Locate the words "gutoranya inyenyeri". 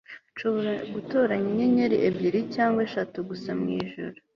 0.93-1.97